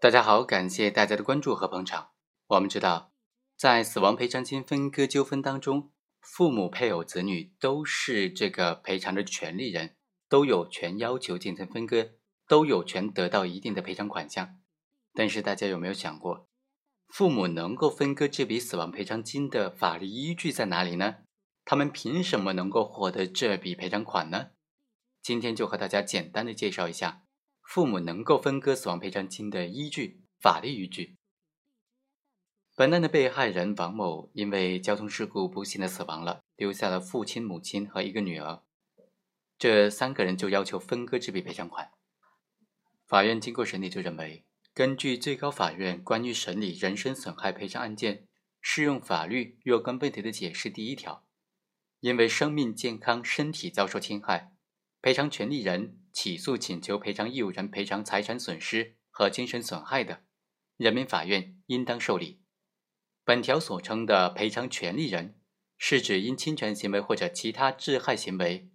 [0.00, 2.10] 大家好，感谢大家的关注和捧场。
[2.48, 3.12] 我们知道，
[3.56, 9.96] 在死亡赔偿金分割纠纷当中，父母、配偶、子女都是这个赔偿的权利人，
[10.28, 12.10] 都有权要求进行分割，
[12.46, 14.60] 都有权得到一定的赔偿款项。
[15.14, 16.50] 但是，大家有没有想过，
[17.08, 21.16] 父母能够分割这笔死亡赔偿金的法律依据在哪里呢？
[21.64, 24.50] 他们凭什么能够获得这笔赔偿款呢？
[25.22, 27.23] 今天就和大家简单的介绍一下。
[27.64, 31.16] 父母能够分割死亡赔偿金的依据，法律依据。
[32.76, 38.62] 本案的被害人王某因为交通事故不幸的死亡了，留下了父亲、母亲和一个女儿，
[39.58, 41.90] 这三个人就要求分割这笔赔偿款。
[43.06, 48.26] 法院经过审理就认为，根据最高法院关于审理人身损害赔偿案件
[48.60, 51.24] 适用法律若干问题的解释第一条，
[52.00, 54.53] 因为生命健康、身体遭受侵害。
[55.04, 60.22] 赔偿权利人起诉请求赔偿义务人赔偿财产损失和精神损害的，
[60.78, 62.40] 人民法院应当受理。
[63.22, 65.38] 本条所称的赔偿权利人，
[65.76, 68.70] 是指因侵权行为或者其他致害行为，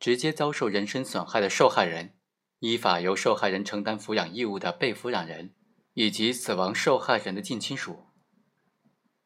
[0.00, 2.14] 直接遭受人身损害的受害人，
[2.60, 5.54] 依法由受害人承担抚养义务的被抚养人，
[5.92, 8.06] 以及死亡受害人的近亲属。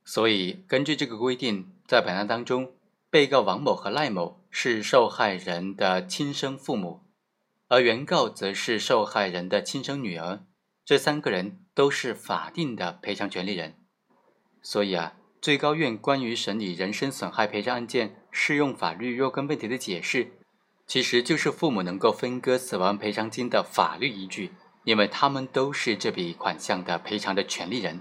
[0.04, 2.74] 所以，根据这个规定，在本案当中。
[3.12, 7.02] 被告王某和赖某是受害人的亲生父母，
[7.68, 10.44] 而原告则是受害人的亲生女儿。
[10.84, 13.76] 这三个人都是法定的赔偿权利人。
[14.60, 20.32] 所以啊，最高院关于审理人身损害赔偿案件适用法律若干问题的解释，
[20.86, 24.52] 其实就是父母能够分割死亡赔偿金的法律依据，
[24.84, 28.00] 因为他们都是这笔款项的赔偿的权利人。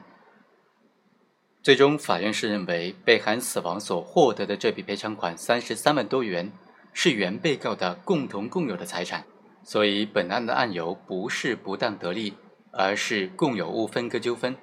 [1.62, 6.54] 最终，法院是认为被害人死亡所获得的这笔赔偿款三十三万多元
[6.94, 9.26] 是原被告的共同共有的财产，
[9.62, 12.34] 所以本案的案由不是不当得利，
[12.72, 14.56] 而是共有物分割纠纷。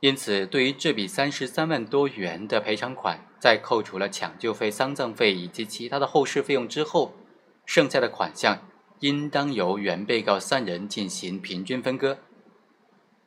[0.00, 7.14] 因此，对于这笔三十三万多元的赔偿款，在扣除了抢救费、丧葬费以及其他的后事费用之后，
[7.64, 8.58] 剩下的款项
[9.00, 12.18] 应当由原被告三人进行平均分割。